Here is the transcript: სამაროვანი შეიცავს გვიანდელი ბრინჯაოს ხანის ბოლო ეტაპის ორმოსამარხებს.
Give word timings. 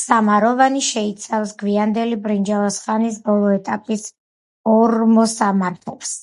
სამაროვანი 0.00 0.82
შეიცავს 0.88 1.54
გვიანდელი 1.62 2.18
ბრინჯაოს 2.26 2.82
ხანის 2.84 3.18
ბოლო 3.30 3.54
ეტაპის 3.56 4.06
ორმოსამარხებს. 4.76 6.14